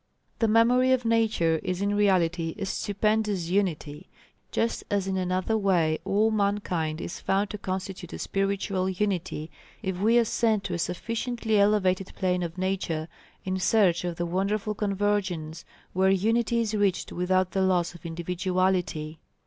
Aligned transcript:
The 0.39 0.47
memory 0.47 0.91
of 0.93 1.05
Nature 1.05 1.59
is 1.61 1.79
in 1.79 1.93
reality 1.93 2.55
a 2.57 2.65
stupendous 2.65 3.49
unity, 3.49 4.09
just 4.51 4.83
as 4.89 5.05
in 5.05 5.15
another 5.15 5.55
way 5.55 5.99
all 6.05 6.31
mankind 6.31 6.99
is 6.99 7.19
found 7.19 7.51
to 7.51 7.59
constitute 7.59 8.11
a 8.11 8.17
spiritual 8.17 8.89
unity 8.89 9.51
if 9.83 9.99
we 9.99 10.17
ascend 10.17 10.63
to 10.63 10.73
a 10.73 10.79
sufficiently 10.79 11.59
elevated 11.59 12.13
plane 12.15 12.41
of 12.41 12.57
Nature 12.57 13.09
in 13.45 13.59
search 13.59 14.03
of 14.03 14.15
the 14.15 14.25
wonderful 14.25 14.73
convergence 14.73 15.65
where 15.93 16.09
unity 16.09 16.61
is 16.61 16.73
reached 16.73 17.11
without 17.13 17.51
the 17.51 17.61
loss 17.61 17.93
of 17.93 18.03
individuality. 18.03 19.19